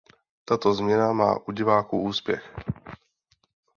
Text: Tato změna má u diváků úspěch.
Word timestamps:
Tato 0.45 0.73
změna 0.73 1.13
má 1.13 1.39
u 1.47 1.51
diváků 1.51 2.01
úspěch. 2.01 2.53